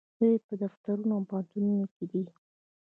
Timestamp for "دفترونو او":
0.63-1.21